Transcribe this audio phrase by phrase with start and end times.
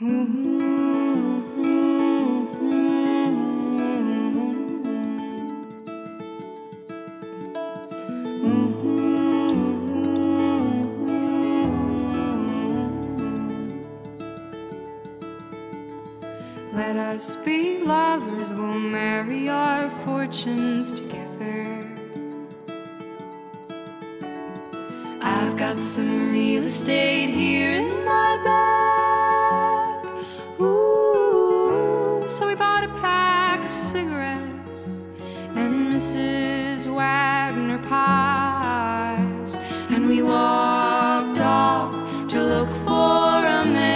[0.00, 0.10] Let
[16.96, 21.88] us be lovers, we'll marry our fortunes together.
[25.22, 28.73] I've got some real estate here in my bag.
[35.94, 36.88] Mrs.
[36.88, 41.94] Wagner pies, and we walked off
[42.26, 43.94] to look for America.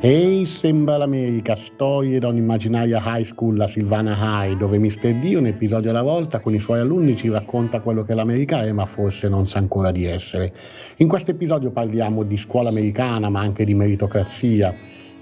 [0.00, 5.16] Ehi, sembra l'America, storie da un'immaginaria high school, la Silvana High, dove Mr.
[5.20, 8.72] D, un episodio alla volta, con i suoi alunni ci racconta quello che l'America è,
[8.72, 10.54] ma forse non sa ancora di essere.
[10.96, 14.74] In questo episodio parliamo di scuola americana, ma anche di meritocrazia,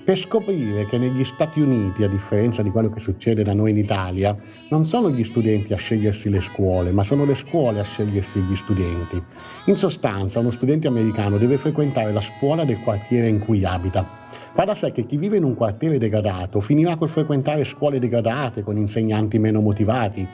[0.06, 3.78] per scoprire che negli Stati Uniti, a differenza di quello che succede da noi in
[3.78, 4.36] Italia,
[4.70, 8.54] non sono gli studenti a scegliersi le scuole, ma sono le scuole a scegliersi gli
[8.54, 9.20] studenti.
[9.64, 14.28] In sostanza, uno studente americano deve frequentare la scuola del quartiere in cui abita.
[14.54, 18.62] Fa da sé che chi vive in un quartiere degradato finirà col frequentare scuole degradate
[18.62, 20.24] con insegnanti meno motivati.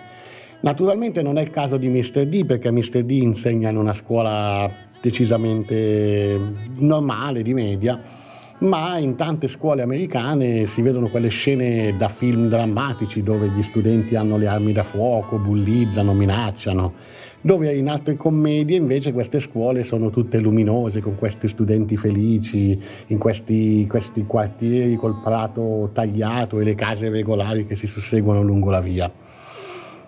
[0.61, 2.27] Naturalmente non è il caso di Mr.
[2.27, 3.05] D perché Mr.
[3.05, 6.39] D insegna in una scuola decisamente
[6.77, 8.21] normale, di media,
[8.63, 14.15] ma in tante scuole americane si vedono quelle scene da film drammatici dove gli studenti
[14.15, 16.93] hanno le armi da fuoco, bullizzano, minacciano,
[17.41, 23.19] dove in altre commedie invece queste scuole sono tutte luminose con questi studenti felici in
[23.19, 28.81] questi, questi quartieri col prato tagliato e le case regolari che si susseguono lungo la
[28.81, 29.11] via.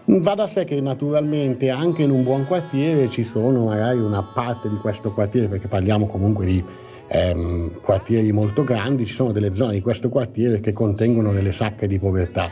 [0.07, 4.69] Va da sé che naturalmente anche in un buon quartiere ci sono magari una parte
[4.69, 6.63] di questo quartiere, perché parliamo comunque di
[7.09, 11.87] ehm, quartieri molto grandi, ci sono delle zone di questo quartiere che contengono delle sacche
[11.87, 12.51] di povertà.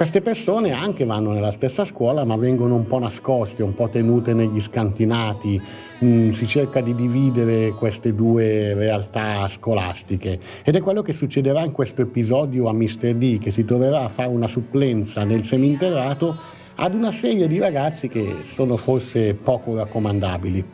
[0.00, 4.32] Queste persone anche vanno nella stessa scuola ma vengono un po' nascoste, un po' tenute
[4.32, 5.60] negli scantinati,
[6.02, 11.72] mm, si cerca di dividere queste due realtà scolastiche ed è quello che succederà in
[11.72, 13.14] questo episodio a Mr.
[13.14, 16.34] D che si troverà a fare una supplenza nel seminterrato
[16.76, 20.64] ad una serie di ragazzi che sono forse poco raccomandabili,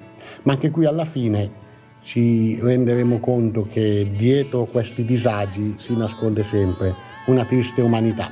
[0.42, 1.64] ma anche qui alla fine
[2.06, 6.94] ci renderemo conto che dietro questi disagi si nasconde sempre
[7.26, 8.30] una triste umanità.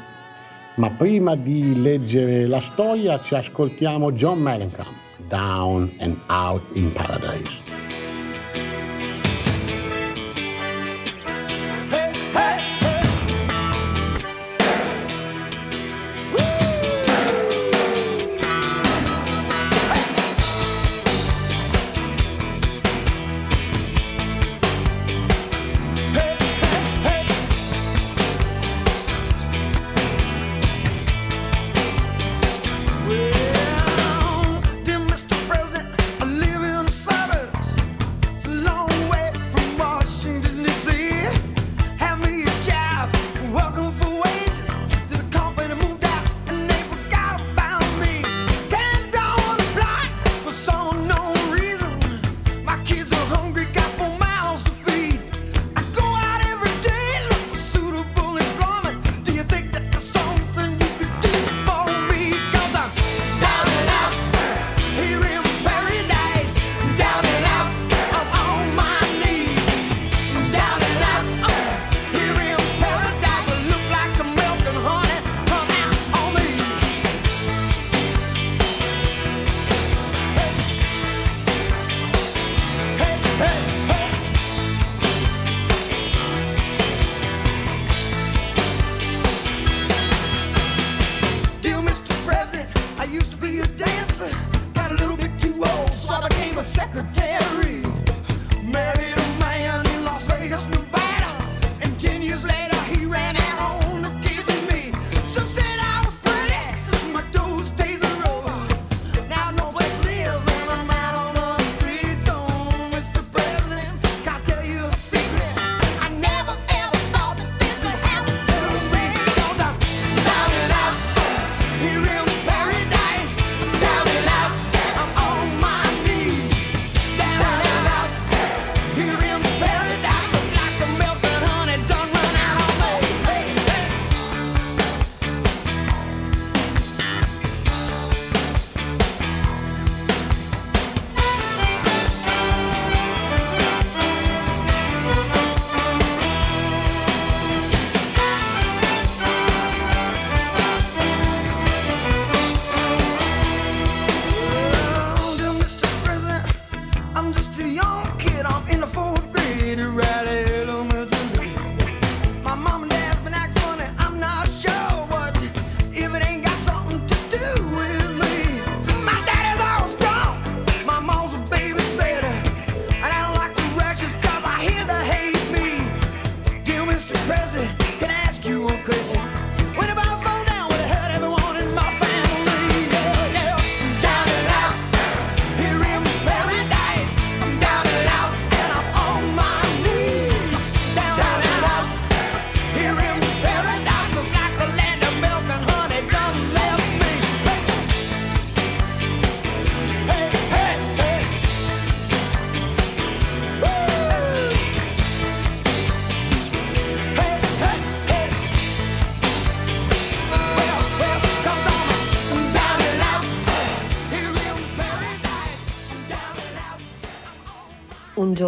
[0.76, 4.94] Ma prima di leggere la storia ci ascoltiamo John Mellencamp,
[5.26, 7.93] Down and Out in Paradise.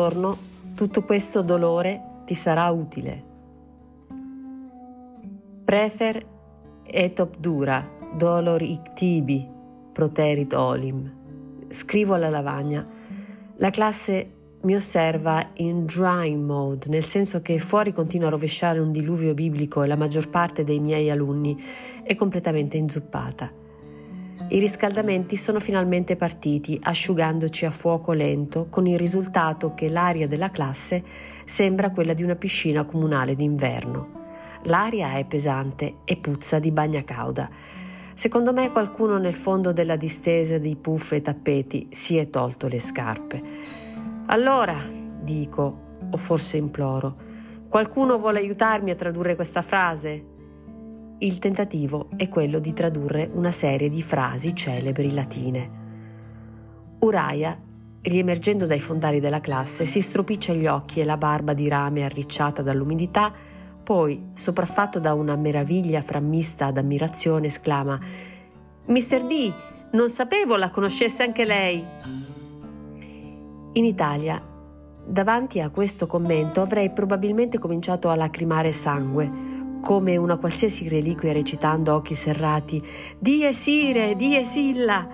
[0.07, 0.37] Giorno
[0.77, 3.25] tutto questo dolore ti sarà utile.
[5.65, 6.25] Prefer
[6.85, 7.85] et obdura
[8.17, 9.45] dolor ic tibi
[9.93, 11.13] proterit olim.
[11.71, 12.87] Scrivo alla lavagna.
[13.57, 14.31] La classe
[14.61, 19.83] mi osserva in drying mode, nel senso che fuori continua a rovesciare un diluvio biblico
[19.83, 21.61] e la maggior parte dei miei alunni
[22.05, 23.51] è completamente inzuppata.
[24.49, 30.51] I riscaldamenti sono finalmente partiti, asciugandoci a fuoco lento, con il risultato che l'aria della
[30.51, 31.03] classe
[31.45, 34.25] sembra quella di una piscina comunale d'inverno.
[34.63, 37.51] L'aria è pesante e puzza di bagna cauda.
[38.15, 42.79] Secondo me qualcuno nel fondo della distesa di puff e tappeti si è tolto le
[42.79, 43.43] scarpe.
[44.27, 44.77] Allora,
[45.21, 47.17] dico, o forse imploro,
[47.69, 50.35] qualcuno vuole aiutarmi a tradurre questa frase?
[51.19, 55.71] Il tentativo è quello di tradurre una serie di frasi celebri latine.
[56.99, 57.59] Uraia,
[58.03, 62.61] riemergendo dai fondali della classe, si stropiccia gli occhi e la barba di rame arricciata
[62.61, 63.33] dall'umidità,
[63.83, 67.99] poi, sopraffatto da una meraviglia frammista ad ammirazione, esclama
[68.85, 69.51] Mister D,
[69.93, 71.83] non sapevo la conoscesse anche lei.
[73.73, 74.43] In Italia,
[75.07, 79.45] davanti a questo commento, avrei probabilmente cominciato a lacrimare sangue,
[79.87, 82.83] come una qualsiasi reliquia recitando occhi serrati
[83.21, 85.07] Die Sire, Die Silla.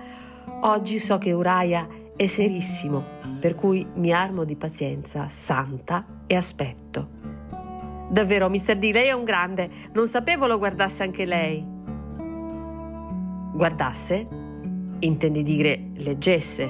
[0.61, 3.03] Oggi so che Uraia è serissimo,
[3.39, 7.07] per cui mi armo di pazienza santa e aspetto.
[8.09, 8.77] Davvero, Mr.
[8.77, 11.63] D, lei è un grande, non sapevo lo guardasse anche lei.
[13.53, 14.25] Guardasse?
[14.97, 16.67] Intendi dire leggesse.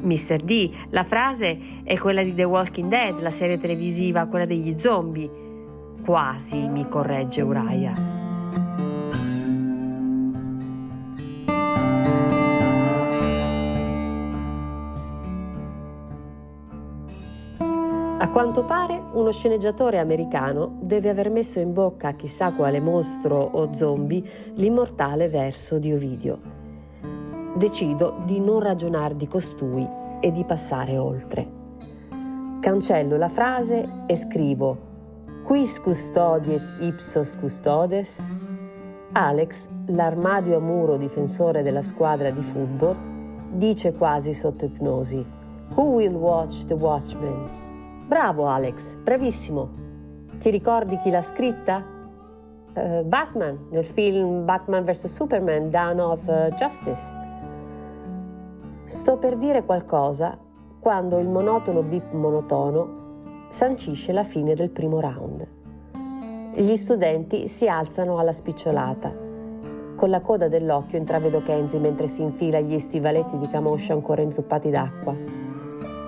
[0.00, 0.38] Mr.
[0.42, 5.49] D, la frase è quella di The Walking Dead, la serie televisiva, quella degli zombie.
[6.04, 7.92] Quasi, mi corregge Uriah.
[18.18, 23.38] A quanto pare, uno sceneggiatore americano deve aver messo in bocca a chissà quale mostro
[23.38, 24.22] o zombie
[24.54, 26.38] l'immortale verso di Ovidio.
[27.54, 29.88] Decido di non ragionare di costui
[30.20, 31.48] e di passare oltre.
[32.60, 34.89] Cancello la frase e scrivo
[35.50, 38.24] Quis custodiet ipsos custodes?
[39.14, 42.94] Alex, l'armadio a muro difensore della squadra di football,
[43.54, 45.26] dice quasi sotto ipnosi
[45.74, 47.48] Who will watch the watchman?
[48.06, 49.70] Bravo Alex, bravissimo.
[50.38, 51.84] Ti ricordi chi l'ha scritta?
[52.72, 57.02] Eh, Batman, nel film Batman vs Superman, Dawn of eh, Justice.
[58.84, 60.38] Sto per dire qualcosa
[60.78, 62.99] quando il monotono bip monotono
[63.50, 65.46] sancisce la fine del primo round.
[66.54, 69.12] Gli studenti si alzano alla spicciolata.
[69.96, 74.70] Con la coda dell'occhio intravedo Kenzie mentre si infila gli stivaletti di camoscia ancora inzuppati
[74.70, 75.14] d'acqua.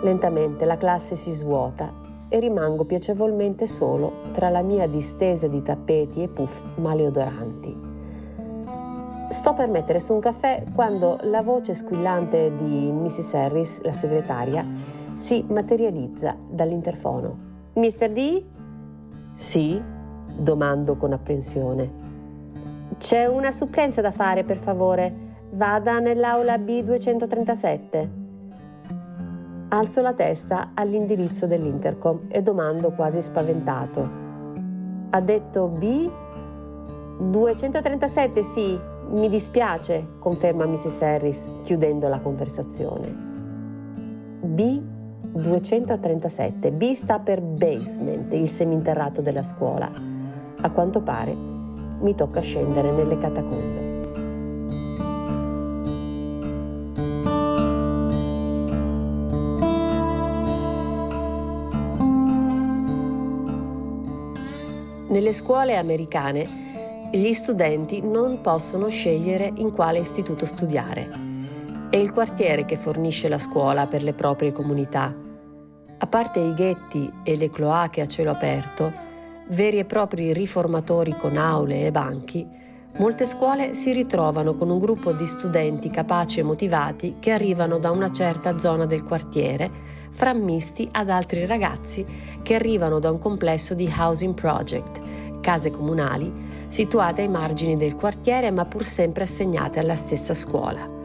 [0.03, 1.93] Lentamente la classe si svuota
[2.29, 7.91] e rimango piacevolmente solo tra la mia distesa di tappeti e puff maleodoranti.
[9.29, 13.35] Sto per mettere su un caffè quando la voce squillante di Mrs.
[13.35, 14.65] Harris, la segretaria,
[15.15, 17.51] si materializza dall'interfono.
[17.75, 18.11] Mr.
[18.11, 18.45] D?
[19.35, 19.83] Sì,
[20.37, 22.01] domando con apprensione.
[22.99, 25.31] C'è una supplenza da fare, per favore.
[25.53, 28.09] Vada nell'aula B237.
[29.69, 34.21] Alzo la testa all'indirizzo dell'intercom e domando quasi spaventato.
[35.11, 36.11] Ha detto B?
[37.19, 38.79] 237 sì,
[39.11, 41.03] mi dispiace, conferma Mrs.
[41.03, 43.31] Harris, chiudendo la conversazione.
[44.41, 44.92] B
[45.33, 46.71] 237.
[46.73, 49.91] B sta per basement, il seminterrato della scuola.
[50.61, 51.35] A quanto pare
[52.01, 53.91] mi tocca scendere nelle catacombe.
[65.09, 66.71] Nelle scuole americane
[67.13, 71.09] gli studenti non possono scegliere in quale istituto studiare.
[71.91, 75.22] È il quartiere che fornisce la scuola per le proprie comunità
[76.03, 78.93] a parte i ghetti e le cloache a cielo aperto,
[79.51, 82.45] veri e propri riformatori con aule e banchi,
[82.97, 87.93] molte scuole si ritrovano con un gruppo di studenti capaci e motivati che arrivano da
[87.93, 89.71] una certa zona del quartiere
[90.11, 92.05] frammisti ad altri ragazzi
[92.43, 95.01] che arrivano da un complesso di housing project,
[95.41, 96.33] case comunali,
[96.67, 101.02] situate ai margini del quartiere ma pur sempre assegnate alla stessa scuola.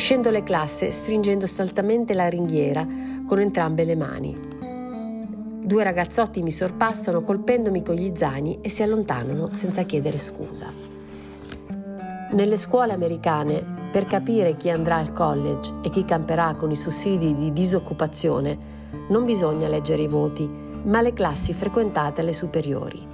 [0.00, 2.86] Scendo le classi stringendo saltamente la ringhiera
[3.26, 4.34] con entrambe le mani.
[5.62, 10.72] Due ragazzotti mi sorpassano colpendomi con gli zaini e si allontanano senza chiedere scusa.
[12.30, 17.36] Nelle scuole americane, per capire chi andrà al college e chi camperà con i sussidi
[17.36, 18.58] di disoccupazione,
[19.10, 20.48] non bisogna leggere i voti,
[20.82, 23.06] ma le classi frequentate alle superiori.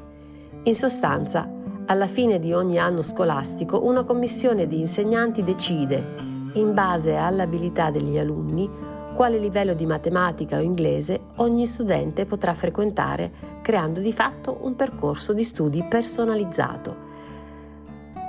[0.62, 1.50] In sostanza,
[1.87, 8.18] alla fine di ogni anno scolastico, una commissione di insegnanti decide, in base all'abilità degli
[8.18, 8.68] alunni,
[9.14, 13.32] quale livello di matematica o inglese ogni studente potrà frequentare,
[13.62, 17.04] creando di fatto un percorso di studi personalizzato.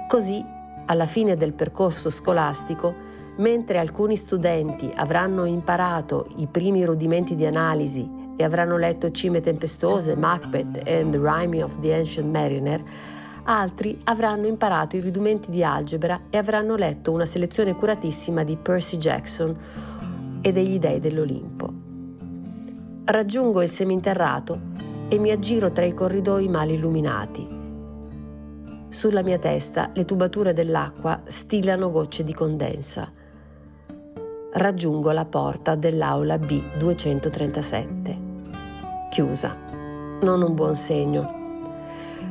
[0.07, 0.43] Così
[0.85, 2.93] alla fine del percorso scolastico,
[3.37, 10.15] mentre alcuni studenti avranno imparato i primi rudimenti di analisi e avranno letto Cime tempestose,
[10.15, 12.81] Macbeth and the Rhyming of the Ancient Mariner,
[13.47, 18.97] altri avranno imparato i rudimenti di algebra e avranno letto una selezione curatissima di Percy
[18.97, 19.55] Jackson
[20.41, 21.73] e degli dei dell'Olimpo.
[23.05, 24.59] Raggiungo il seminterrato
[25.09, 27.55] e mi aggiro tra i corridoi mal illuminati
[28.89, 33.11] sulla mia testa le tubature dell'acqua stillano gocce di condensa.
[34.53, 39.09] Raggiungo la porta dell'aula B237.
[39.09, 39.55] Chiusa.
[40.21, 41.36] Non un buon segno.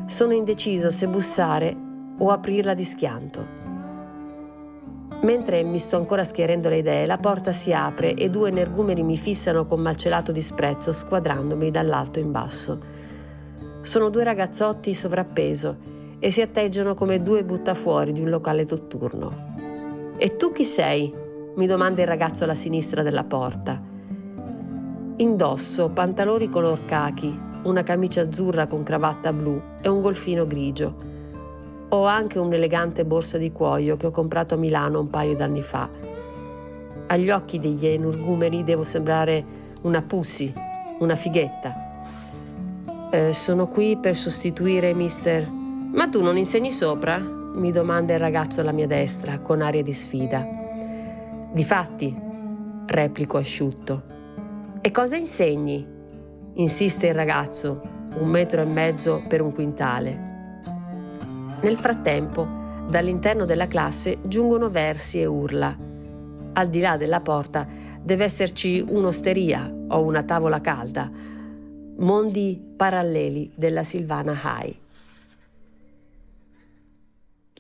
[0.05, 1.76] Sono indeciso se bussare
[2.19, 3.64] o aprirla di schianto.
[5.23, 9.16] Mentre mi sto ancora schierendo le idee, la porta si apre e due energumeni mi
[9.16, 12.78] fissano con malcelato disprezzo, squadrandomi dall'alto in basso.
[13.81, 15.76] Sono due ragazzotti sovrappeso
[16.19, 20.14] e si atteggiano come due buttafuori di un locale notturno.
[20.16, 21.25] E tu chi sei?
[21.57, 23.81] mi domanda il ragazzo alla sinistra della porta.
[25.16, 27.35] Indosso pantaloni color cachi,
[27.66, 30.94] una camicia azzurra con cravatta blu e un golfino grigio.
[31.90, 35.88] Ho anche un'elegante borsa di cuoio che ho comprato a Milano un paio d'anni fa.
[37.08, 39.44] Agli occhi degli energumeni devo sembrare
[39.82, 40.52] una pussy,
[40.99, 41.85] una fighetta.
[43.11, 45.49] Eh, sono qui per sostituire mister
[45.96, 47.18] ma tu non insegni sopra?
[47.18, 50.46] mi domanda il ragazzo alla mia destra con aria di sfida.
[51.50, 52.14] Difatti,
[52.85, 54.02] replico asciutto.
[54.82, 55.95] E cosa insegni?
[56.56, 57.80] Insiste il ragazzo,
[58.18, 60.25] un metro e mezzo per un quintale.
[61.60, 62.46] Nel frattempo,
[62.88, 65.76] dall'interno della classe giungono versi e urla.
[66.52, 67.66] Al di là della porta
[68.00, 71.10] deve esserci un'osteria o una tavola calda,
[71.98, 74.76] mondi paralleli della Silvana High.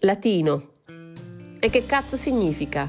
[0.00, 0.68] Latino.
[1.58, 2.88] E che cazzo significa?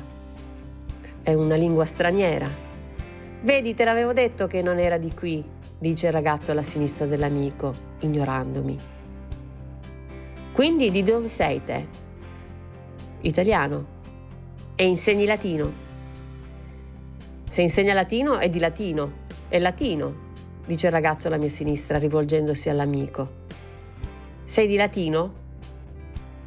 [1.24, 2.67] È una lingua straniera.
[3.42, 5.44] Vedi, te l'avevo detto che non era di qui,
[5.78, 8.78] dice il ragazzo alla sinistra dell'amico, ignorandomi.
[10.54, 11.88] Quindi di dove sei te?
[13.22, 13.96] Italiano.
[14.76, 15.86] E insegni latino?
[17.46, 19.26] Se insegna latino è di latino.
[19.48, 20.16] È latino,
[20.66, 23.46] dice il ragazzo alla mia sinistra rivolgendosi all'amico.
[24.44, 25.46] Sei di latino?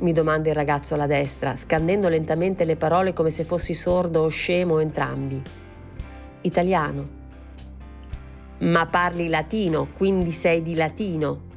[0.01, 4.29] mi domanda il ragazzo alla destra, scandendo lentamente le parole come se fossi sordo o
[4.29, 5.60] scemo entrambi.
[6.43, 7.19] Italiano.
[8.61, 11.49] Ma parli latino, quindi sei di latino.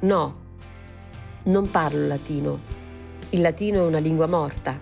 [0.00, 0.42] No,
[1.44, 2.58] non parlo latino.
[3.30, 4.78] Il latino è una lingua morta.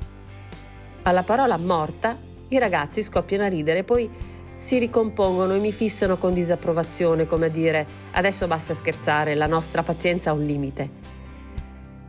[1.03, 2.17] Alla parola morta
[2.49, 4.09] i ragazzi scoppiano a ridere, poi
[4.57, 9.83] si ricompongono e mi fissano con disapprovazione, come a dire adesso basta scherzare, la nostra
[9.83, 10.91] pazienza ha un limite.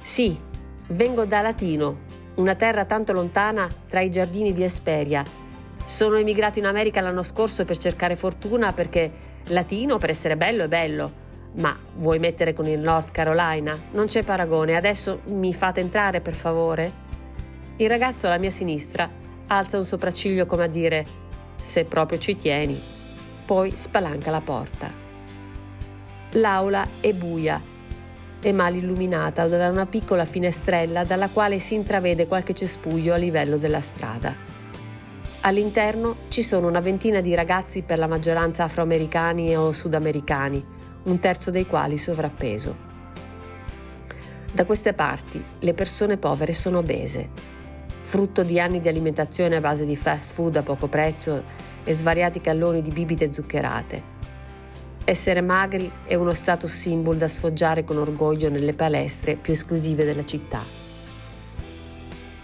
[0.02, 0.38] Sì,
[0.90, 2.02] vengo da Latino,
[2.36, 5.24] una terra tanto lontana tra i giardini di Esperia.
[5.86, 9.12] Sono emigrato in America l'anno scorso per cercare fortuna perché
[9.48, 11.12] latino per essere bello è bello,
[11.56, 13.78] ma vuoi mettere con il North Carolina?
[13.92, 16.92] Non c'è paragone, adesso mi fate entrare per favore?
[17.76, 19.10] Il ragazzo alla mia sinistra
[19.48, 21.06] alza un sopracciglio come a dire
[21.60, 22.82] se proprio ci tieni,
[23.46, 24.90] poi spalanca la porta.
[26.32, 27.62] L'aula è buia
[28.42, 33.58] e mal illuminata da una piccola finestrella dalla quale si intravede qualche cespuglio a livello
[33.58, 34.53] della strada.
[35.46, 40.66] All'interno ci sono una ventina di ragazzi per la maggioranza afroamericani o sudamericani,
[41.04, 42.74] un terzo dei quali sovrappeso.
[44.54, 47.30] Da queste parti le persone povere sono obese,
[48.04, 51.44] frutto di anni di alimentazione a base di fast food a poco prezzo
[51.84, 54.12] e svariati calloni di bibite zuccherate.
[55.04, 60.24] Essere magri è uno status symbol da sfoggiare con orgoglio nelle palestre più esclusive della
[60.24, 60.64] città.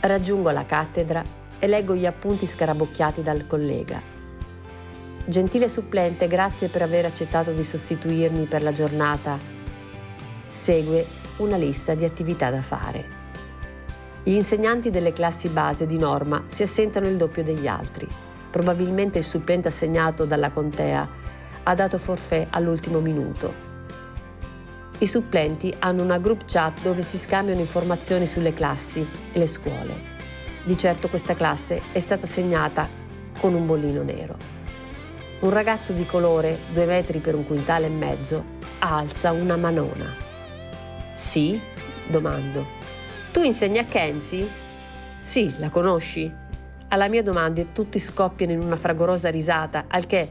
[0.01, 1.23] Raggiungo la cattedra
[1.59, 4.01] e leggo gli appunti scarabocchiati dal collega.
[5.25, 9.37] Gentile supplente, grazie per aver accettato di sostituirmi per la giornata.
[10.47, 11.05] Segue
[11.37, 13.17] una lista di attività da fare.
[14.23, 18.07] Gli insegnanti delle classi base di norma si assentano il doppio degli altri.
[18.49, 21.07] Probabilmente il supplente assegnato dalla contea
[21.63, 23.67] ha dato forfè all'ultimo minuto.
[24.97, 30.17] I supplenti hanno una group chat dove si scambiano informazioni sulle classi e le scuole.
[30.63, 32.87] Di certo questa classe è stata segnata
[33.39, 34.35] con un bollino nero.
[35.41, 38.43] Un ragazzo di colore, due metri per un quintale e mezzo,
[38.79, 40.13] alza una manona.
[41.11, 41.59] Sì?
[42.09, 42.65] domando.
[43.31, 44.47] Tu insegni a Kenzie?
[45.21, 46.31] Sì, la conosci?
[46.89, 50.27] Alla mia domanda tutti scoppiano in una fragorosa risata, al che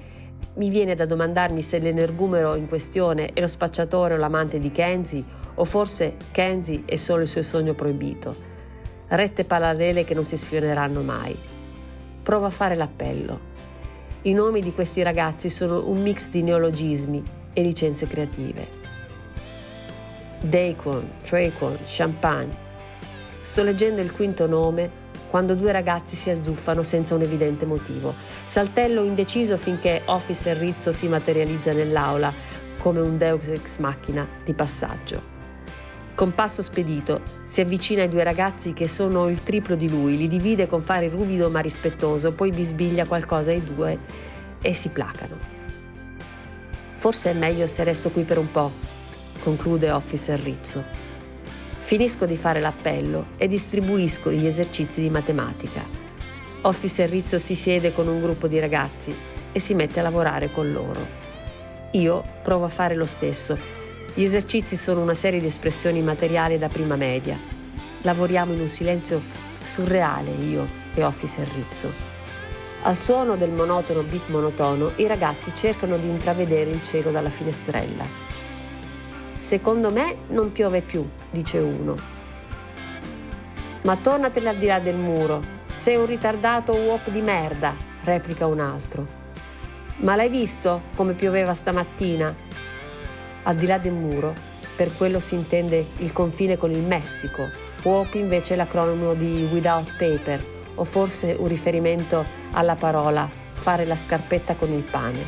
[0.55, 5.25] mi viene da domandarmi se l'energumero in questione è lo spacciatore o l'amante di Kenzie,
[5.55, 8.57] o forse Kenzie è solo il suo sogno proibito.
[9.09, 11.35] Rette parallele che non si sfioreranno mai.
[12.23, 13.41] Provo a fare l'appello.
[14.23, 17.23] I nomi di questi ragazzi sono un mix di neologismi
[17.55, 18.69] e licenze creative.
[20.41, 22.67] Daquan, Traquan, Champagne.
[23.41, 28.13] Sto leggendo il quinto nome quando due ragazzi si azzuffano senza un evidente motivo.
[28.45, 32.31] Saltello indeciso finché Officer Rizzo si materializza nell'aula
[32.77, 35.38] come un deus ex machina di passaggio.
[36.19, 40.27] Con passo spedito si avvicina ai due ragazzi che sono il triplo di lui, li
[40.27, 43.97] divide con fare ruvido ma rispettoso, poi bisbiglia qualcosa ai due
[44.61, 45.39] e si placano.
[46.95, 48.73] Forse è meglio se resto qui per un po',
[49.45, 50.83] conclude Officer Rizzo.
[51.79, 55.87] Finisco di fare l'appello e distribuisco gli esercizi di matematica.
[56.63, 59.15] Officer Rizzo si siede con un gruppo di ragazzi
[59.53, 61.07] e si mette a lavorare con loro.
[61.93, 63.78] Io provo a fare lo stesso.
[64.15, 67.37] Gli esercizi sono una serie di espressioni materiali da prima media.
[68.03, 69.21] Lavoriamo in un silenzio
[69.61, 71.93] surreale io e Officer Rizzo.
[72.83, 78.05] Al suono del monotono beat monotono, i ragazzi cercano di intravedere il cielo dalla finestrella.
[79.37, 81.97] Secondo me non piove più, dice uno.
[83.83, 85.57] Ma tornatene al di là del muro.
[85.75, 89.07] Sei un ritardato uop di merda, replica un altro.
[89.99, 92.35] Ma l'hai visto come pioveva stamattina?
[93.49, 94.35] Al di là del muro,
[94.77, 97.49] per quello si intende il confine con il Messico.
[97.83, 103.97] Uop invece è l'acronimo di Without Paper, o forse un riferimento alla parola fare la
[103.97, 105.21] scarpetta con il pane.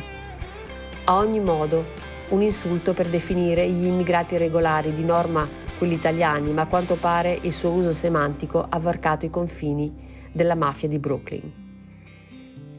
[1.05, 1.83] A ogni modo,
[2.29, 7.39] un insulto per definire gli immigrati regolari, di norma quelli italiani, ma a quanto pare
[7.41, 11.51] il suo uso semantico ha varcato i confini della mafia di Brooklyn.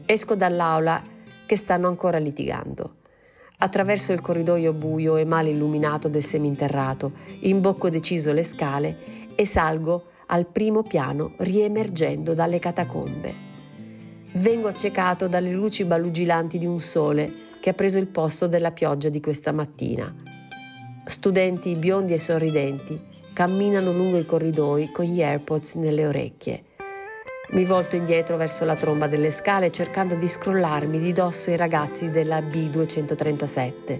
[0.05, 1.01] Esco dall'aula
[1.45, 3.01] che stanno ancora litigando.
[3.57, 7.11] Attraverso il corridoio buio e male illuminato del seminterrato,
[7.41, 8.97] imbocco deciso le scale
[9.35, 13.51] e salgo al primo piano riemergendo dalle catacombe.
[14.33, 19.09] Vengo accecato dalle luci balugilanti di un sole che ha preso il posto della pioggia
[19.09, 20.13] di questa mattina.
[21.05, 22.99] Studenti biondi e sorridenti
[23.33, 26.63] camminano lungo i corridoi con gli AirPods nelle orecchie.
[27.53, 32.09] Mi volto indietro verso la tromba delle scale cercando di scrollarmi di dosso i ragazzi
[32.09, 33.99] della B237.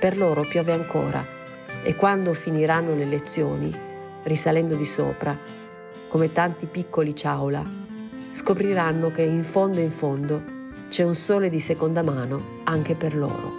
[0.00, 1.24] Per loro piove ancora
[1.84, 3.72] e quando finiranno le lezioni,
[4.24, 5.38] risalendo di sopra,
[6.08, 7.64] come tanti piccoli ciaula,
[8.32, 10.42] scopriranno che in fondo in fondo
[10.88, 13.52] c'è un sole di seconda mano anche per loro.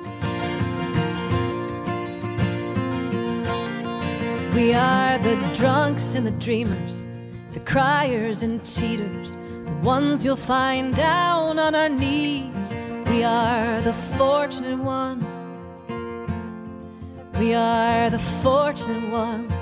[4.53, 7.05] We are the drunks and the dreamers,
[7.71, 12.75] criers and cheaters, the ones you'll find down on our knees.
[13.05, 15.31] We are the fortunate ones.
[17.39, 19.53] We are the fortunate ones.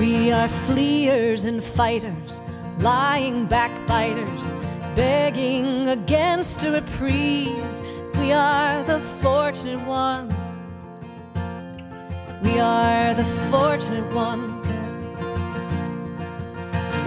[0.00, 2.40] We are fleers and fighters,
[2.78, 4.54] lying backbiters
[4.96, 7.82] begging against a reprise.
[8.14, 10.44] We are the fortunate ones.
[12.42, 14.57] We are the fortunate ones.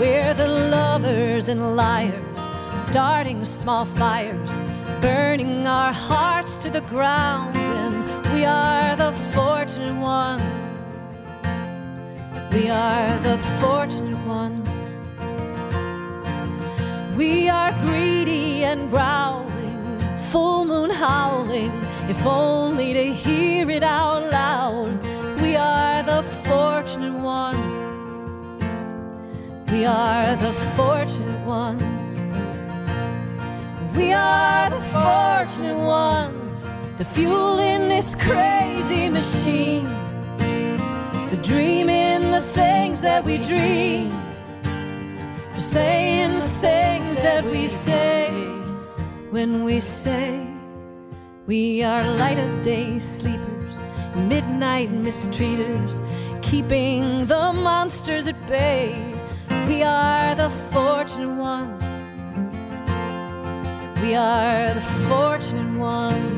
[0.02, 2.40] We're the lovers and liars,
[2.80, 4.50] starting small fires,
[5.00, 7.56] burning our hearts to the ground.
[7.56, 10.72] And we are the fortunate ones.
[12.52, 14.68] We are the fortunate ones.
[17.16, 21.72] We are greedy and growling, full moon howling
[22.10, 25.21] if only to hear it out loud.
[29.72, 32.20] We are the fortunate ones.
[33.96, 36.70] We are the fortunate ones.
[36.98, 39.88] The fuel in this crazy machine.
[41.30, 44.12] For dreaming the things that we dream.
[45.54, 48.30] For saying the things that we say.
[49.30, 50.46] When we say
[51.48, 53.78] we are light of day sleepers,
[54.16, 56.02] midnight mistreaters,
[56.42, 59.11] keeping the monsters at bay.
[59.68, 61.84] We are the fortunate ones.
[64.02, 66.31] We are the fortunate ones.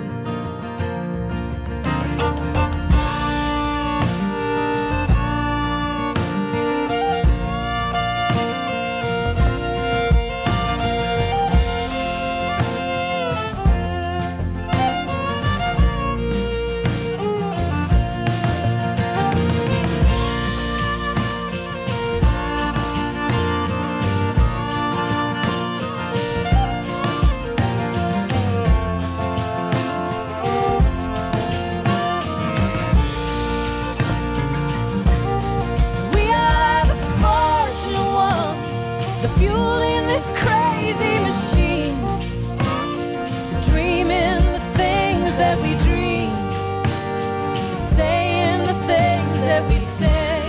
[49.73, 50.41] We say.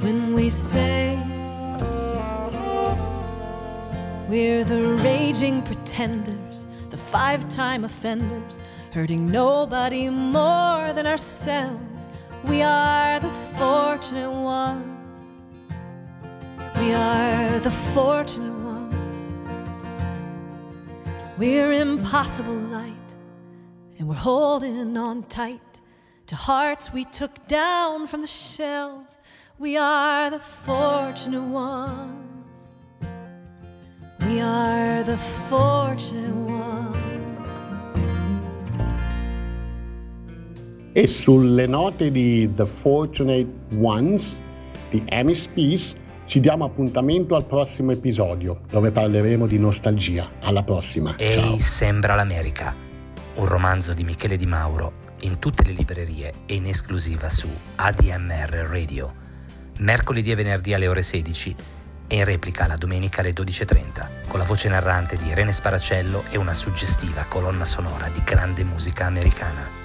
[0.00, 1.18] When we say
[4.28, 8.58] we're the raging pretenders, the five time offenders,
[8.92, 12.06] hurting nobody more than ourselves.
[12.44, 15.18] We are the fortunate ones.
[16.78, 18.94] We are the fortunate ones.
[21.36, 23.10] We're impossible light,
[23.98, 25.67] and we're holding on tight
[26.28, 29.18] to hearts we took down from the shelves.
[29.58, 32.68] We are the fortunate ones.
[34.26, 36.96] We are the fortunate ones.
[40.92, 44.38] E sulle note di The Fortunate Ones
[44.90, 45.94] di Amy Spees
[46.26, 50.28] ci diamo appuntamento al prossimo episodio dove parleremo di nostalgia.
[50.40, 51.14] Alla prossima.
[51.16, 51.58] Ehi, Ciao.
[51.58, 52.74] sembra l'America.
[53.36, 58.68] Un romanzo di Michele Di Mauro in tutte le librerie e in esclusiva su ADMR
[58.68, 59.14] Radio.
[59.78, 61.54] Mercoledì e venerdì alle ore 16
[62.08, 66.38] e in replica la domenica alle 12.30 con la voce narrante di Irene Sparacello e
[66.38, 69.77] una suggestiva colonna sonora di grande musica americana.